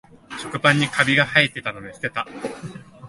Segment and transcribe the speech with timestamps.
[0.39, 2.25] 食パンにカビがはえたので捨てた